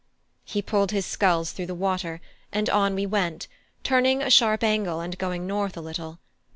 [0.45, 3.47] He pulled his sculls through the water, and on we went,
[3.83, 6.17] turning a sharp angle and going north a little.